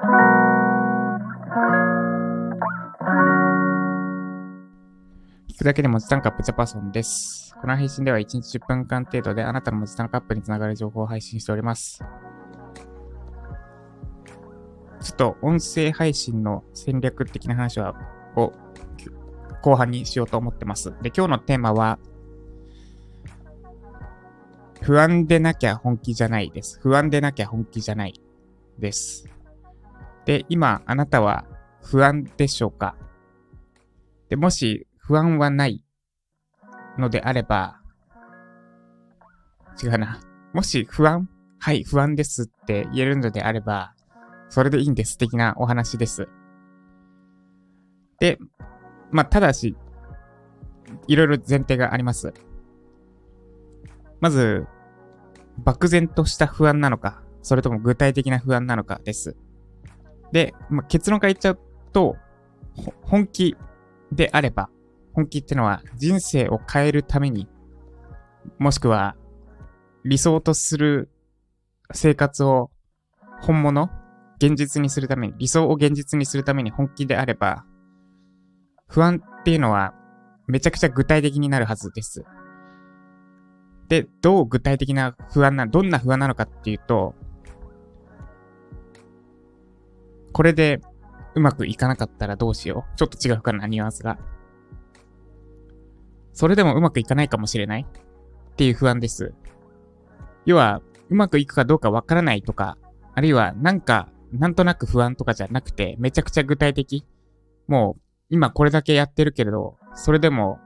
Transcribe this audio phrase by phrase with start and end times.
[0.00, 0.02] 聞
[5.58, 7.54] くだけで文字単価アップジャパソンです。
[7.60, 12.02] この配信では1日10分間程度であなたの文字単価アップにつながる情報を配信しております。
[15.02, 17.94] ちょっと音声配信の戦略的な話は、
[18.36, 18.54] を
[19.60, 20.94] 後半にしようと思ってます。
[21.02, 21.98] で、今日のテーマは、
[24.80, 26.80] 不安でなきゃ本気じゃないです。
[26.80, 28.18] 不安でなきゃ本気じゃない
[28.78, 29.28] です。
[30.30, 31.44] で、今、あなたは
[31.82, 32.94] 不安でしょうか？
[34.28, 35.84] で、もし不安はない
[36.96, 37.80] のであれば、
[39.82, 40.20] 違うな。
[40.52, 43.92] もし不安はい、不安ですって言えるのであれば、
[44.48, 45.18] それでいいんです。
[45.18, 46.28] 的なお話です。
[48.20, 48.38] で、
[49.10, 49.76] まあ、ただし、
[51.08, 52.32] いろいろ前提があります。
[54.20, 54.68] まず、
[55.58, 59.36] 漠然とした不安なのか、それとも具体的な不安なのかです。
[60.32, 61.58] で、まあ、結論から言っちゃう
[61.92, 62.16] と、
[63.02, 63.56] 本気
[64.12, 64.70] であれば、
[65.12, 67.48] 本気ってのは人生を変えるために、
[68.58, 69.16] もしくは
[70.04, 71.10] 理想とする
[71.92, 72.70] 生活を
[73.42, 73.90] 本物
[74.38, 77.64] 現実にするために、理想を現実にするために本気であれば、
[78.88, 79.94] 不安っていうのは
[80.46, 82.24] めちゃくちゃ具体的になるはずです。
[83.88, 87.14] で、どう具体的な不安な、どんな不安なのかっていうと、
[90.32, 90.80] これで
[91.34, 92.96] うまくいかなかったらどうしよう。
[92.96, 94.18] ちょっと違うかな、ニュアンスが。
[96.32, 99.34] それでもうまくいかないかもしれないっていう不安です。
[100.46, 102.78] 要は、うまくいくかどうかわからないとか、
[103.14, 107.04] あるいはなんか、なんとなく不安とかじゃなくて、めちゃくちゃ具体的。
[107.66, 110.58] もう、今これだけやってるけれど、それでも、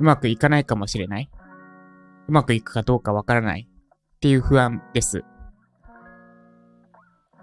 [0.00, 1.30] うまくいかないかもしれない。
[2.28, 5.24] うまくいくかどうかわからないっていう不安です。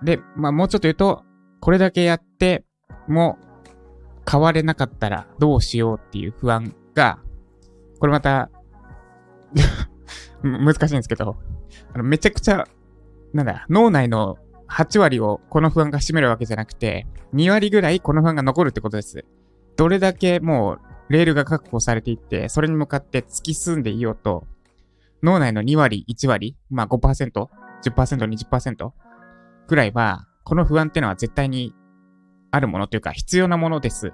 [0.04, 1.24] で、まあもうちょっと言うと、
[1.62, 2.66] これだけやって
[3.08, 3.38] も
[4.30, 7.20] 変われなかったらどうしようっていう不安が、
[8.00, 8.50] これまた
[10.44, 11.38] 難しいんですけど、
[11.94, 12.66] あのめちゃくちゃ、
[13.34, 14.38] なんだ、脳内の
[14.68, 19.26] 8割をこの不安が占めるわけじゃなくて、2割ぐらいこの不安が残るってことです。
[19.78, 24.48] どれだけもうレールが確保されていって、それに向かって突き進んでいようと、
[25.22, 27.50] 脳内の2割、1割、まあ5%、10%、
[27.84, 28.92] 20%
[29.68, 31.74] ぐらいは、この不安っていうのは絶対に
[32.52, 34.14] あるものというか必要なものです。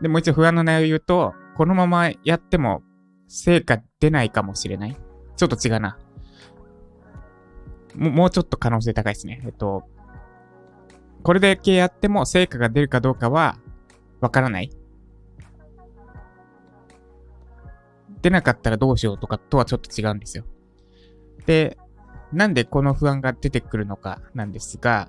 [0.00, 2.82] で、もう一度不安の内容を言うと、このままやっても
[3.28, 4.96] 成果出ないかもしれない。
[5.36, 5.98] ちょっと違うな。
[7.94, 9.42] ももうちょっと可能性高いですね。
[9.44, 9.84] えっと、
[11.22, 13.56] これだけやっても成果が出るかどうかは
[14.20, 14.70] わからない。
[18.22, 20.44] 出なかったらどうしようとかとはちょっと違うんですよ。
[21.46, 21.78] で、
[22.32, 25.08] なんでこの不安が出てくるのかなんですが、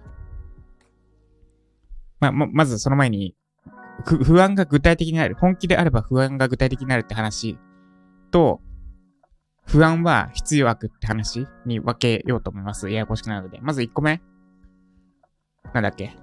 [2.20, 3.36] まあ、ま、まずその前に、
[4.06, 5.36] 不安が具体的になる。
[5.36, 7.58] 本気であれば不安が具体的になるって話
[8.32, 8.62] と、
[9.66, 12.90] 不安は必要悪って話に分けようと思います。
[12.90, 13.60] ややこしくなるので。
[13.62, 14.22] まず1個目。
[15.74, 16.16] なんだっけ？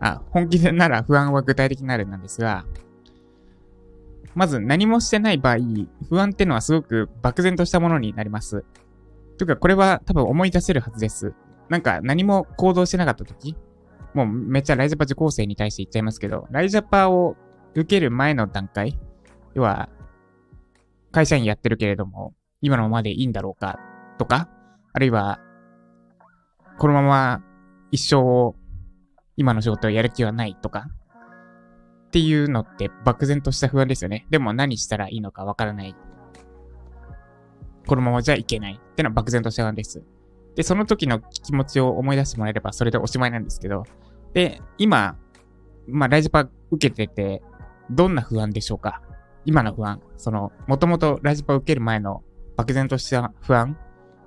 [0.00, 2.64] あ、本気でなら不安は具体的になるなんですが、
[4.34, 5.56] まず何もしてない場合、
[6.08, 8.64] 不安ってのはすごく漠然としたものになります。
[9.42, 11.34] というか、これは多分思い出せるはずです。
[11.68, 13.56] なんか何も行動してなかった時
[14.14, 17.36] もうめっちゃライジャパ受講生に対して言っちゃいますけど、ライジャパを
[17.74, 18.98] 受ける前の段階
[19.54, 19.88] 要は、
[21.10, 23.78] 会社員やってるけれども、今のままでいいんだろうか
[24.18, 24.48] とか、
[24.92, 25.40] あるいは、
[26.78, 27.42] このまま
[27.90, 28.56] 一生
[29.36, 30.88] 今の仕事をやる気はないとか、
[32.08, 34.26] っていうのって漠然とした不安ですよね。
[34.30, 35.96] でも何したらいいのかわからない。
[37.86, 38.80] このままじゃいけない。
[38.80, 40.02] ってのは漠然とした不安です。
[40.54, 43.84] で、その時の気持ちを思い出してもらえればそれでおしまいなんですけど、
[44.34, 45.16] で、今、
[45.88, 47.42] まあ、ライジパ受けてて、
[47.90, 49.02] どんな不安でしょうか？
[49.44, 50.00] 今の不安。
[50.16, 52.22] その、もともとライジパ受ける前の
[52.56, 53.76] 漠然とした不安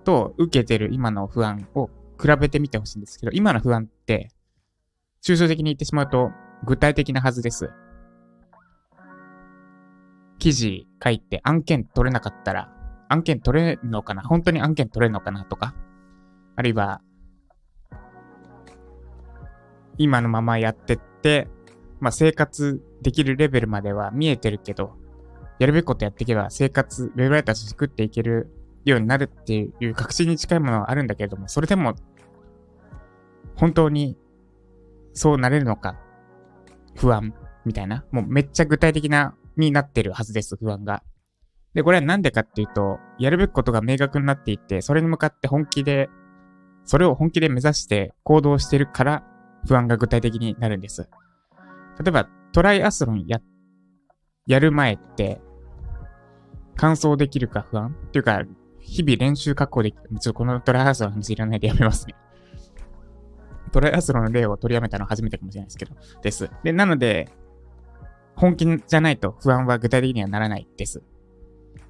[0.03, 1.89] と受けてる今の不安を
[2.21, 4.29] 比べてみてほしいんですけど、今の不安って、
[5.23, 6.31] 抽象的に言ってしまうと
[6.65, 7.69] 具体的なはずです。
[10.37, 12.74] 記事書いて案件取れなかったら、
[13.07, 14.21] 案件取れるのかな？
[14.23, 15.75] 本当に案件取れるのかなとか、
[16.55, 17.01] あるいは、
[19.97, 21.47] 今のままやってって、
[21.99, 24.95] まあ生活できるレベルまでは見えてるけど、
[25.59, 28.51] やるべきことやっていけば生活、ウェブライターとして作っていける
[28.83, 31.95] ようになるっていう確信に近いものはあるんだけれども、それでも、
[33.55, 34.17] 本当に
[35.13, 35.97] そうなれるのか、
[36.95, 37.33] 不安
[37.65, 41.03] みたいな、もうめっちゃ具体的な、になってるはずです、不安が。
[41.75, 46.09] で、これはなんでかっていうと、やるべきことが明確になっていて、それに向かって本気で、
[46.85, 49.23] それを本気で目指して行動してるから
[49.67, 51.09] 不安が具体的になるんです。
[51.99, 53.41] 例えば、トライアスロンや、
[54.47, 55.41] やる前って、
[56.77, 57.95] 完走できるか不安？
[58.07, 58.43] っていうか、
[58.79, 60.01] 日々練習確保できる。
[60.03, 62.15] ちょっとこのトライアスロンの話いらないでやめますね。
[63.73, 66.49] トライアスロンの例を取りやめたのは初めてかもしれないですけど、です。
[66.63, 67.29] で、なので、
[68.35, 71.03] 本気じゃないと不安は具体的にはならないです。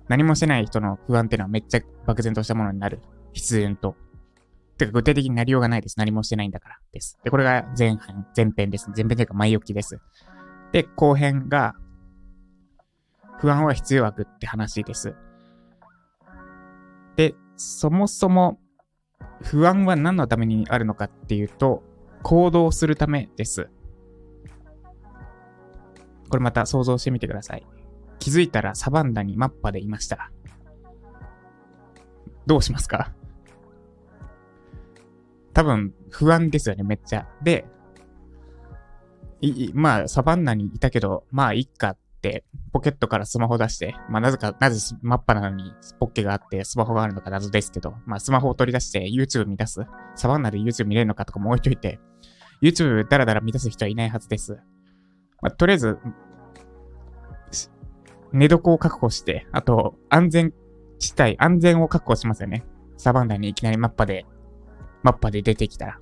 [0.07, 2.99] 何もしてない人の不安っていうのはめっちゃ漠然としたものになる。
[3.33, 3.95] 必然と。
[4.77, 5.97] てか具体的になりようがないです。
[5.97, 7.17] 何もしてないんだからです。
[7.23, 8.89] で、これが前半、前編です。
[8.95, 9.99] 前編というか前置きです。
[10.71, 11.75] で、後編が、
[13.39, 15.15] 不安は必要悪って話です。
[17.15, 18.59] で、そもそも、
[19.41, 21.83] 不安は何のためにあるのかっていうと、
[22.23, 23.69] 行動するためです。
[26.29, 27.65] これまた想像してみてください。
[28.19, 30.31] 気づいたらサバンナにマッパでいました。
[32.45, 33.11] どうしますか？
[35.53, 37.27] 多分不安ですよね、めっちゃ。
[37.41, 37.65] で、
[39.41, 49.81] い、まあ、サバンナにいたけど、まあ、いっかって、ポケットからスマホ出して、まあ、なぜか、なぜマッパなのにポッケがあってスマホがあるのか謎ですけど、まあ、スマホを取り出して YouTube 見出す。
[50.15, 51.99] サバンナで YouTube 見れるのかとかも置いといて、
[52.61, 54.59] YouTube ダラダラ見出す人はいないはずです。
[55.41, 55.97] まあ、とりあえず、
[58.35, 60.53] 寝床を確保して、あと、安全
[60.99, 62.65] 地帯、安全を確保しますよね。
[62.97, 64.25] サバンナにいきなりマッパで
[65.03, 65.99] マッパで出てきたら。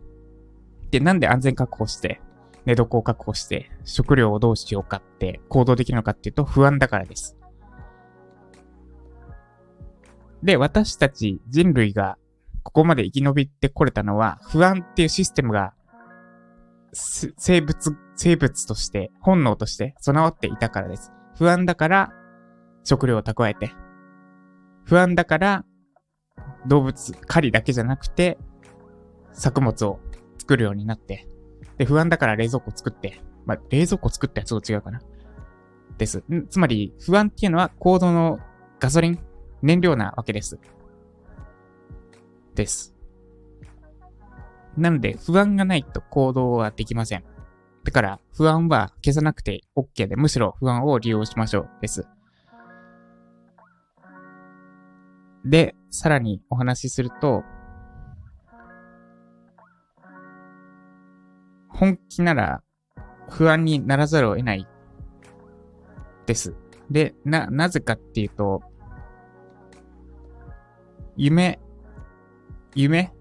[0.89, 2.21] で、なんで安全確保して、
[2.65, 7.38] 寝床を確保して、食料をどうしようかって行動できるのかっていうと不安だからです。
[10.41, 12.18] で、私たち人類が
[12.63, 15.74] ここまで生き延びてこれたのは、不安っていうシステムが、
[16.94, 21.12] 生物、生物として、本能として備わっていたからです。
[21.38, 22.13] 不安だから
[22.83, 23.71] 食料を蓄えて、
[24.85, 25.65] 不安だから
[26.68, 28.38] 動物、狩りだけじゃなくて
[29.31, 30.00] 作物を
[30.38, 31.27] 作るようになって、
[31.77, 35.01] で、不安だから冷蔵庫作って、まあ、冷蔵庫作ってはちょっと違うかな。
[35.97, 36.24] です。
[36.50, 38.39] つまり、不安っていうのは行動の
[38.80, 39.19] ガソリン、
[39.62, 40.59] 燃料なわけです。
[42.56, 42.95] です。
[44.77, 47.24] なので、不安がないと行動はできません。
[47.83, 51.69] だから、不安は消さなくて OK で、むしろ不安を利用しましょう。
[51.81, 52.07] です。
[55.45, 57.43] で、さらにお話しすると、
[61.69, 62.63] 本気なら
[63.29, 64.67] 不安にならざるを得ない
[66.25, 66.55] です。
[66.89, 68.61] で、な、なぜかっていうと、
[71.15, 71.59] 夢、
[72.75, 73.13] 夢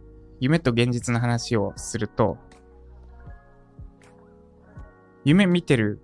[0.42, 2.36] 夢と現実の話をすると、
[5.24, 6.02] 夢見てる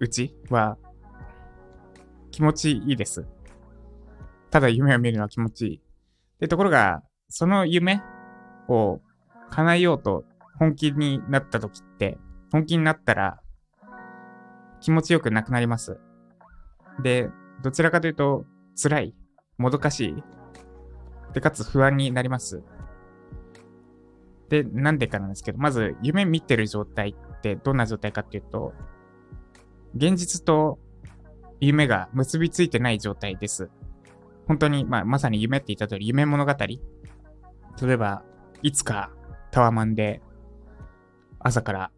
[0.00, 0.76] うちは
[2.32, 3.24] 気持ちいいです。
[4.50, 5.80] ただ夢を見るのは気持ちいい。
[6.40, 8.02] で、ところが、その夢
[8.68, 9.00] を
[9.50, 10.24] 叶えようと
[10.58, 12.18] 本気になった時って、
[12.52, 13.40] 本気になったら
[14.80, 15.98] 気持ちよくなくなります。
[17.02, 17.28] で、
[17.62, 18.44] どちらかというと
[18.80, 19.14] 辛い、
[19.58, 20.24] もどかしい、
[21.32, 22.62] で、かつ不安になります。
[24.48, 28.72] で、なんでかなんですけど、まず夢見てる状態ってどんな状態かっていうと、
[29.94, 30.78] 現実と
[31.60, 33.70] 夢が結びついてない状態です。
[34.46, 36.52] 本当に、まあ、まさに夢って言った通り、夢物語。
[36.52, 36.78] 例
[37.82, 38.22] えば、
[38.62, 39.10] いつか
[39.50, 40.22] タワマンで
[41.40, 41.90] 朝から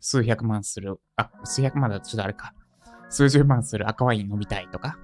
[0.00, 2.54] 数百万する、あ、数百万だとちょっとあれか。
[3.10, 4.98] 数十万する赤ワイン飲みたいとか。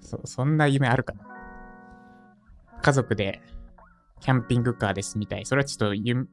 [0.00, 1.26] そ、そんな夢あるかな。
[2.82, 3.42] 家族で
[4.20, 5.44] キャンピングカーですみたい。
[5.44, 6.26] それはちょっと夢、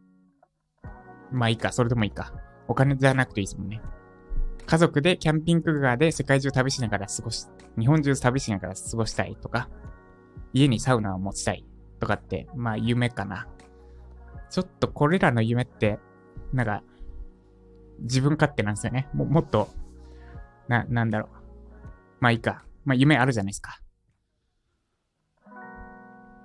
[1.32, 2.32] まあいいか、それでもいいか。
[2.68, 3.82] お金じゃなくていいですもんね。
[4.72, 7.46] 家族でキャンピングカーで世界中旅しながら過ごし、
[7.78, 9.68] 日本中旅しながら過ごしたいとか、
[10.54, 11.66] 家にサウナを持ちたい
[12.00, 13.50] とかって、まあ夢かな。
[14.50, 16.00] ちょっとこれらの夢って、
[16.54, 16.84] なんか、
[18.00, 19.10] 自分勝手なんですよね。
[19.13, 19.68] ももっと、
[20.70, 21.30] な、なんだろう。
[22.22, 22.63] まあいいか。
[22.86, 23.82] まあ夢あるじゃないですか。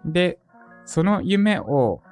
[0.04, 0.40] で、
[0.84, 2.02] その夢を、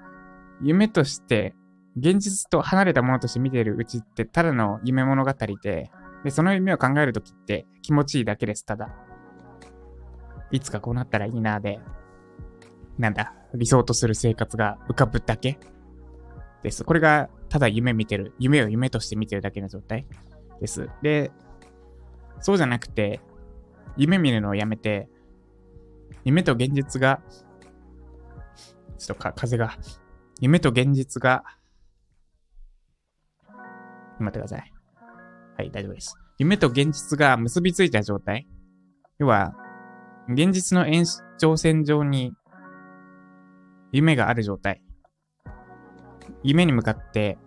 [0.62, 1.56] 夢として、
[1.96, 5.90] 現実と離れたものとして見ているうちって、ただの夢物語で、
[6.24, 8.88] で、その夢を考えるときって気持ちいいだけです、ただ。
[10.50, 11.80] いつかこうなったらいいなで、
[12.98, 15.58] なんだ、理想とする生活が浮かぶだけ
[16.62, 16.84] です。
[16.84, 20.06] これがただ夢見てる、夢を夢として見てるだけの状態
[20.60, 20.88] です。
[21.02, 21.30] で、
[22.40, 23.20] そうじゃなくて、
[23.96, 25.08] 夢見るのをやめて、
[26.24, 27.20] 夢と現実が、
[28.98, 29.76] ちょっとか風が、
[30.40, 31.44] 夢と現実が、
[34.18, 34.73] 待ってください。
[35.56, 36.16] はい、大丈夫です。
[36.38, 38.48] 夢と現実が結びついた状態。
[39.18, 39.54] 要は、
[40.28, 41.04] 現実の延
[41.38, 42.32] 長線上に
[43.92, 44.82] 夢がある状態。
[46.42, 47.38] 夢に向かって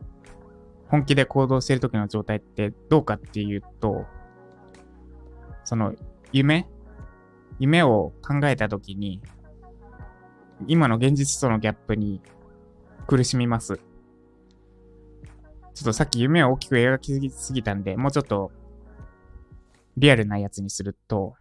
[0.87, 4.05] 本気で行動してる時の状態ってどうかっていうと、
[5.65, 5.93] その
[6.31, 6.65] 夢？
[7.59, 9.21] 夢を考えた時に、
[10.67, 12.21] 今の現実とのギャップに
[13.07, 13.79] 苦しみます。
[15.77, 18.51] ちょっとさっき夢を大きく描きすぎたんで、もうちょっと
[19.96, 21.36] リアルなやつにすると、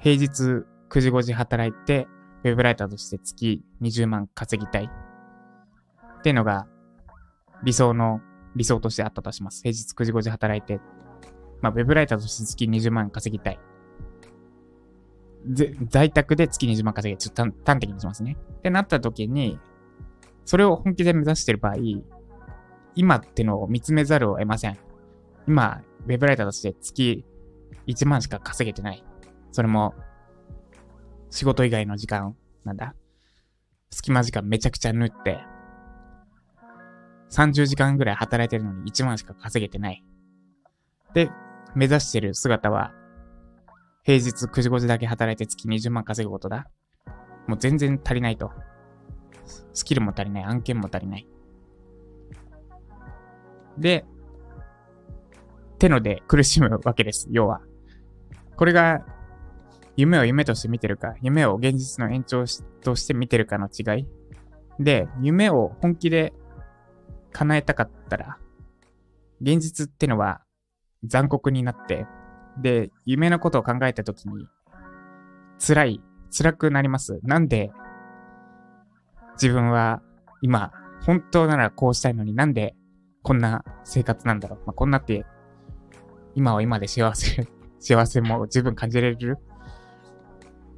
[0.00, 2.06] 平日9時5時働いて、
[2.44, 4.88] ウェブライターとして月20万稼ぎたい。
[4.88, 6.68] っていうのが
[7.64, 8.20] 理想の、
[8.54, 9.62] 理想としてあったとします。
[9.64, 10.80] 平日9時5時働いて、
[11.62, 13.58] まあ、ウェブライターとして月20万稼ぎたい。
[15.88, 18.36] 在宅で月20万稼げ、ちょっと端的にしますね。
[18.58, 19.58] ってなった時に、
[20.46, 21.74] それを本気で目指してる場合、
[22.94, 24.78] 今ってのを見つめざるを得ません。
[25.46, 27.24] 今、ウェブライターとして月
[27.88, 29.04] 1万しか稼げてない。
[29.50, 29.94] それも、
[31.30, 32.94] 仕事以外の時間、なんだ
[33.90, 35.40] 隙間時間めちゃくちゃ縫って、
[37.30, 40.04] 30時間ぐらい働いてるのに1万しか稼げてない。
[41.12, 41.28] で、
[41.74, 42.92] 目指してる姿は、
[44.04, 46.70] 平日9時5時だけ働いて月20万稼ぐことだ。
[47.48, 48.52] もう全然足りないと。
[49.46, 51.26] スキルも足りない、案件も足りない。
[53.78, 54.04] で、
[55.74, 57.60] ってので苦しむわけです、要は。
[58.56, 59.04] これが、
[59.96, 62.44] 夢を夢として見てるか、夢を現実の延長
[62.82, 64.06] として見てるかの違い。
[64.78, 66.34] で、夢を本気で
[67.32, 68.38] 叶えたかったら、
[69.40, 70.42] 現実ってのは
[71.04, 72.06] 残酷になって、
[72.60, 74.46] で、夢のことを考えたときに、
[75.58, 76.02] 辛い、
[76.36, 77.20] 辛くなります。
[77.22, 77.70] なんで、
[79.40, 80.02] 自分は
[80.42, 80.72] 今、
[81.04, 82.74] 本当ならこうしたいのになんで
[83.26, 84.58] こんな生活なんだろう。
[84.66, 85.26] まあ、こんなって、
[86.36, 87.48] 今は今で幸せ、
[87.80, 89.38] 幸せも十分感じられる。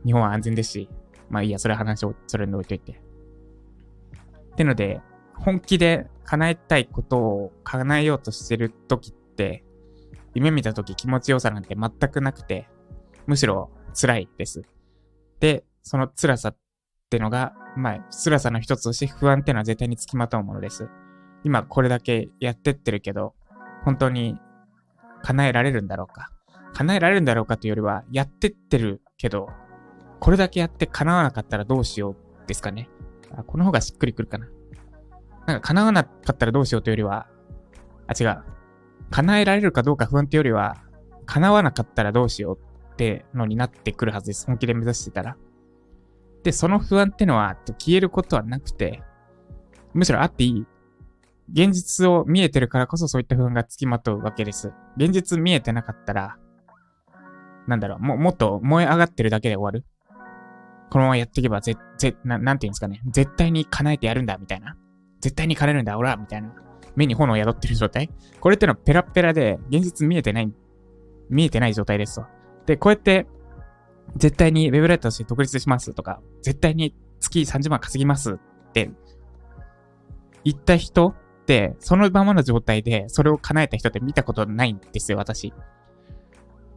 [0.06, 0.88] 日本は安全ですし、
[1.28, 2.92] まあいいや、それ話をそれに置いといて。
[2.92, 5.02] ってので、
[5.34, 9.62] 本気で叶えたいことを叶えようとしてる時って、
[10.34, 12.66] 夢見た時気持ちよさなんて全くなくて、
[13.26, 14.62] むしろ辛いです。
[15.38, 16.56] で、その辛さっ
[17.08, 20.90] ってのが、まあ、辛さの一つとして不安ってのは絶対につきまとうものです。
[21.42, 23.34] 今これだけやってってるけど、
[23.84, 24.38] 本当に
[25.22, 26.30] 叶えられるんだろうか。
[26.74, 29.48] 叶えられるんだろうかというよりは、やってってるけど、
[30.20, 32.90] これだけやって叶わなかったらどうしようですかね。
[33.34, 34.46] あこの方がしっくりくるかな。
[35.46, 37.26] なんか叶わなかったらどうしようというよりは、
[38.06, 38.44] あ、違う。
[39.10, 40.76] 叶えられるかどうか不安というよりは、
[41.24, 42.58] 叶わなかったらどうしよう
[42.92, 44.44] ってのになってくるはずです。
[44.44, 45.36] 本気で目指してたら。
[46.48, 49.02] で、その不安ってのは消えることはなくて、
[49.92, 50.66] むしろあっていい。
[51.52, 54.72] 現実を見えてるからこそそういった不安がつきまとうわけです。
[54.96, 56.38] 現実見えてなかったら、
[57.66, 59.84] なんだろう、も、もっと燃え上がってるだけで終わる。
[60.88, 63.02] このままやっていけば、ぜ、ぜ、ななんて言うんですかね。
[63.10, 64.74] 絶対に叶えてやるんだ、みたいな。
[65.20, 66.50] 絶対に枯れるんだ、オラみたいな。
[66.96, 68.08] 目に炎を宿ってる状態
[68.40, 70.50] これってのはペラペラで、現実見えてない、
[71.28, 72.26] 見えてない状態ですと。
[72.64, 73.26] で、こうやって、
[74.16, 78.36] 絶対にウェブライターとして独立しますとか、絶対に月30万稼ぎますっ
[78.72, 78.90] て
[80.44, 81.14] 言った人っ
[81.46, 85.52] て、そのままの状態でそれを叶えた人って見たことないんですよ、私。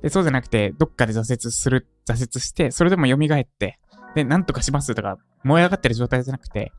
[0.02, 3.80] で、そうじゃなくて、どっかで挫折する、挫折して、それでも蘇って、
[4.16, 6.72] で、なんとかしますとか、燃え上がってる状態じゃなくて、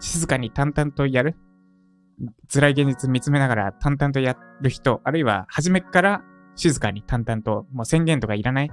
[0.00, 1.36] 静かに淡々とやる。
[2.52, 6.22] 辛い現実見つめながら淡々とやる人、あるいは初めから
[6.56, 8.70] 静かに淡々と、もう宣言とかいらない。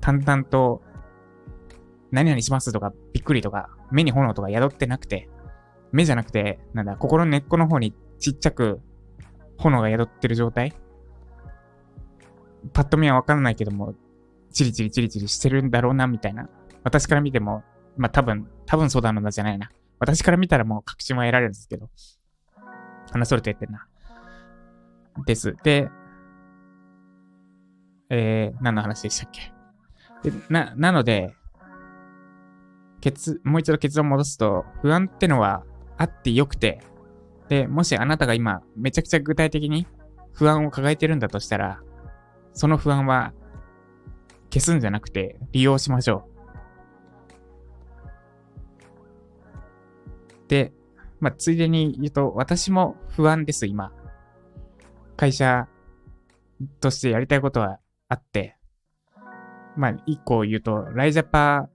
[0.00, 0.82] 淡々と、
[2.10, 5.28] 何々しますとか、びっくりとか、目に炎とか宿ってなくて、
[5.92, 8.80] 目じゃなくて、なんだ、心の根っこの方にちっちゃく
[9.58, 10.74] 炎が宿ってる状態
[12.72, 13.94] パッと見はわからないけども、
[14.52, 16.48] チリチリチリチリしてるんだろうな、みたいな。
[16.82, 17.62] 私から見ても、
[17.96, 19.70] まあ多分、多分そうだのだじゃないな。
[19.98, 21.88] 私から見たらもう確信は得られるんですけど。
[23.12, 23.86] 話それてってんな。
[25.24, 25.56] です。
[25.62, 25.88] で、
[28.10, 29.55] えー、何の話でしたっけ？
[30.30, 31.34] でな、なので、
[33.00, 35.64] 結、もう一度結論戻すと、不安ってのは
[35.96, 36.80] あってよくて、
[37.48, 39.86] で、もしあなたが今、めちゃくちゃ具体的に
[40.32, 41.80] 不安を抱えてるんだとしたら、
[42.52, 43.32] その不安は
[44.52, 46.28] 消すんじゃなくて利用しましょ
[50.46, 50.48] う。
[50.48, 50.72] で、
[51.20, 53.92] まあ、ついでに言うと、私も不安です、今。
[55.16, 55.68] 会社
[56.80, 57.78] としてやりたいことは
[58.08, 58.55] あって、
[59.76, 61.68] まあ、一個言うと、ライジャパ、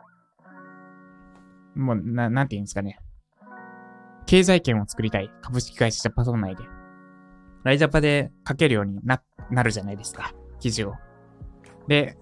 [1.76, 3.00] もう、な、なんて言うんですかね。
[4.26, 5.32] 経済圏を作りたい。
[5.42, 6.64] 株式会社ジャパソン内で。
[7.64, 10.34] ライジャパで書けるようにな、なるじゃないですか。
[10.60, 10.94] 記事を。
[11.88, 12.18] で、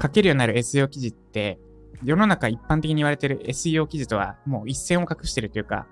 [0.00, 1.58] 書けるようになる SEO 記事って、
[2.02, 5.86] 世の中一般的に言われてる SEO 記事とはもう一線を画してるというか、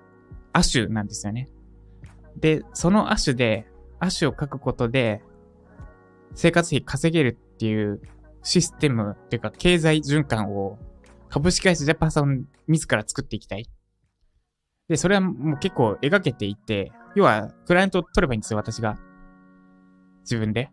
[0.53, 1.47] アシュなんですよね。
[2.37, 3.67] で、そのアシュで、
[3.99, 5.21] アシュを書くことで、
[6.33, 8.01] 生活費稼げるっていう
[8.43, 10.79] システムっていうか経済循環を
[11.29, 13.67] 株式会社ジャパンさん自ら作っていきたい。
[14.89, 18.97] で、それはもう結構描けていて、要はクライアントを取ればいいんですよ、私が。
[20.21, 20.69] 自分で。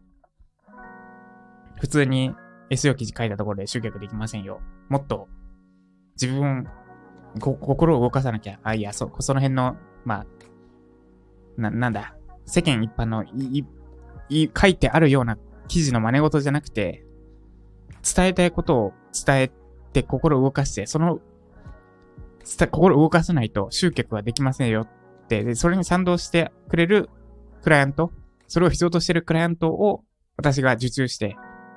[1.80, 2.34] 普通に
[2.70, 4.60] SEO 記事書いたところで集客できませんよ。
[4.88, 5.28] もっと
[6.20, 6.66] 自分、
[7.40, 8.58] 心を動かさなきゃ。
[8.64, 10.26] あ、いや、そ、その辺の、まあ、
[11.56, 12.16] な、なんだ。
[12.44, 13.64] 世間一般のい、
[14.28, 17.04] い、書いてあるような記事の真似事じゃなくて、
[18.02, 19.50] 伝えたいことを伝え
[19.92, 21.20] て心を動かして、その、
[22.70, 27.10] 心を動かさないと集客はできませんよって、で、それに賛同してくれる
[27.62, 28.12] クライアント、
[28.46, 30.04] それを必要としてるクライアントを
[30.36, 31.36] 私が受注して、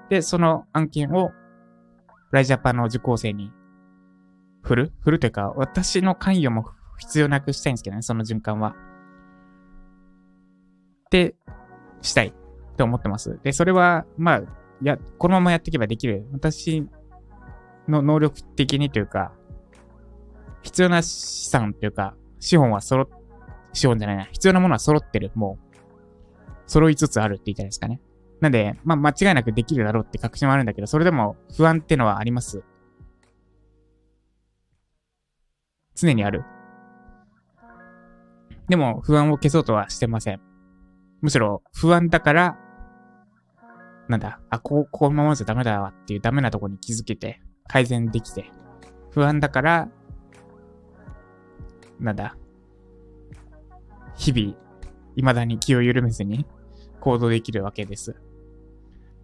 [0.09, 1.31] で、その案件を
[2.31, 3.51] ライジャパンの受講生に
[4.63, 6.65] 振る振るというか、私の関与も
[6.97, 8.75] 必要なくしたいんですけどね、その循環は。
[11.09, 11.35] で、
[12.01, 12.33] したい
[12.77, 13.39] と思ってます。
[13.43, 14.41] で、それは、まあ、
[14.85, 16.25] や、このままやっていけばできる。
[16.31, 16.87] 私
[17.87, 19.33] の能力的にというか、
[20.61, 23.07] 必要な資産というか、資本は揃っ、
[23.73, 24.25] 資本じゃないな。
[24.25, 25.31] 必要なものは揃ってる。
[25.35, 25.75] もう、
[26.65, 28.01] 揃いつつあるって言ったらですかね。
[28.39, 32.63] なんで、まあ、間違いなくできるだろうって確信はあるんだけど、それでも不安ってのはあります。
[35.95, 36.43] 常にある。
[38.67, 40.41] でも、不安を消そうとはしてません。
[41.21, 42.57] むしろ、不安だから、
[44.11, 48.51] なんだ、あ、こう、このままじゃダメだわっていうダメなとこに気づけて、改善できて、
[49.11, 49.89] 不安だから、
[51.97, 52.35] なんだ、
[54.15, 54.57] 日々、
[55.15, 56.45] 未だに気を緩めずに
[56.99, 58.17] 行動できるわけです。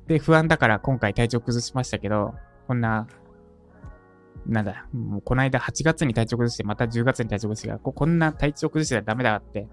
[0.08, 2.34] で、不安だから今回体調崩しましたけど、
[2.66, 3.08] こんな、
[4.46, 9.68] なんだ、もうこの間8月に体調崩して、また10月に体調崩してこ、こんな体調崩したらダメだって、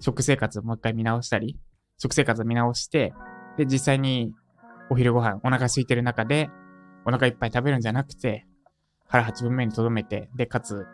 [0.00, 1.58] 食生活をもう一回見直したり、
[1.96, 3.14] 食生活を見直して、
[3.56, 4.34] で、実際に
[4.92, 6.50] お昼ご飯、お腹空いてる中で、
[7.06, 8.46] お腹いっぱい食べるんじゃなくて、
[9.08, 10.86] 腹8分目に留めて、で、かつ、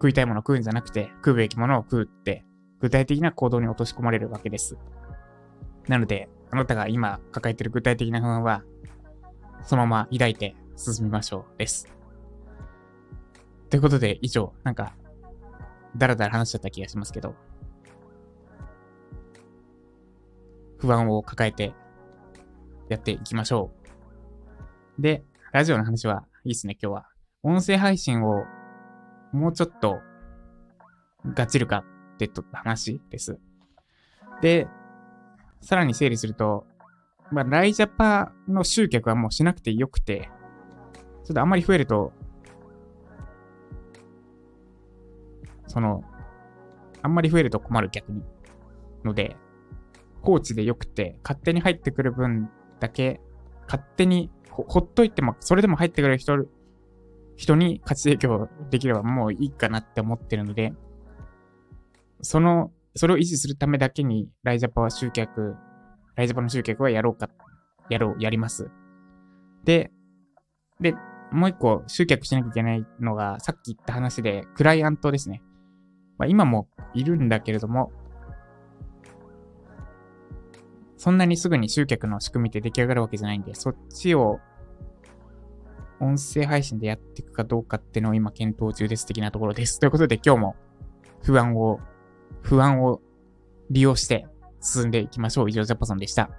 [0.00, 2.42] 食いたいもの食うんじゃなくて、食うべきものを食うって、
[2.80, 4.78] 具体的な行動に落とし込まれるわけです。
[5.88, 8.64] なので、あなたが今抱えてる具体的な不安は、
[9.62, 11.86] そのまま抱いて進みましょうです。
[13.68, 14.96] ということで、以上、なんか、
[15.98, 17.34] だらだら話しちゃった気がしますけど、
[20.78, 21.74] 不安を抱えて
[22.88, 23.70] やっていきましょ
[24.98, 25.02] う。
[25.02, 27.08] で、ラジオの話はいいっすね、今日は。
[27.42, 28.44] 音声配信を
[29.32, 29.98] もうちょっと
[31.34, 33.38] ガチるかってと話です。
[34.40, 34.68] で、
[35.60, 36.66] さらに整理すると、
[37.30, 40.30] まあ、ライジャパの集客はもうしなくてよくて、
[41.24, 42.12] ちょっとあんまり増えると、
[45.66, 46.04] その、
[47.02, 48.22] あんまり増えると困る逆に。
[49.04, 49.36] ので、
[50.22, 53.20] 放置でよくて、勝手に入ってくる分だけ、
[53.66, 56.36] 勝手にほほっといても、それでも入ってくれる人、
[57.36, 60.72] 人に価値提供できればもういいかなって思ってるので、
[62.22, 65.56] そのそれを維持するためだけに、ライジャパは集客、
[66.14, 67.28] ライジャパの集客はやろうか、
[67.90, 68.70] やろう、やります。
[69.64, 69.90] で、
[70.80, 70.94] で、
[71.32, 75.42] もう一個集客しなきゃいけないのが、さっき言った話で、クライアントですね。
[76.18, 77.90] まあ、今もいるんだけれども、
[81.04, 84.40] そんなにすぐに集客の仕組みって出来上がるわけじゃないんで、そっちを
[86.00, 89.78] 音声配信でやっていくかどうかっていうのを今検討中です的なところです。
[89.78, 90.56] ということで今日も
[91.22, 91.78] 不安を
[92.40, 93.02] 不安を
[93.68, 94.26] 利用して
[94.62, 95.50] 進んでいきましょう。
[95.50, 96.30] 以上、ジャパソンでした。